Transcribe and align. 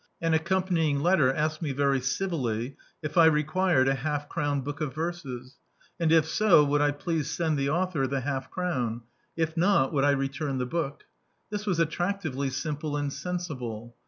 An 0.19 0.33
accompanying 0.33 1.01
letter 1.01 1.31
asked 1.31 1.61
me 1.61 1.73
very 1.73 1.99
civiily 1.99 2.75
if 3.03 3.19
I 3.19 3.25
required 3.27 3.87
a 3.87 3.93
half 3.93 4.27
crown 4.27 4.61
book 4.61 4.81
of 4.81 4.95
verses; 4.95 5.59
and 5.99 6.11
if 6.11 6.25
so, 6.27 6.63
would 6.63 6.81
I 6.81 6.89
please 6.89 7.29
send 7.29 7.55
the 7.55 7.69
author 7.69 8.07
the 8.07 8.21
half 8.21 8.49
crown: 8.49 9.03
if 9.37 9.55
not, 9.55 9.93
would 9.93 10.03
I 10.03 10.09
return 10.13 10.57
the 10.57 10.65
book. 10.65 11.03
This 11.51 11.67
was 11.67 11.77
attractively 11.77 12.49
simple 12.49 12.97
and 12.97 13.13
sensible. 13.13 13.95